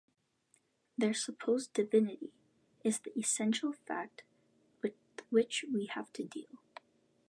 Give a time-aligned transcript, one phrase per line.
[0.97, 2.31] Their supposed divinity
[2.83, 4.23] is the essential fact
[4.81, 4.95] with
[5.29, 6.57] which we have to deal.